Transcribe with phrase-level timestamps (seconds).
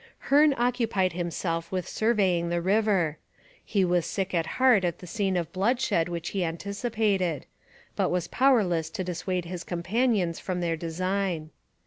[0.29, 3.19] Hearne occupied himself with surveying the river.
[3.63, 7.45] He was sick at heart at the scene of bloodshed which he anticipated,
[7.95, 11.51] but was powerless to dissuade his companions from their design.